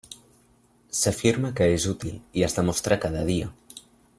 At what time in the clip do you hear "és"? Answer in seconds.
1.75-1.85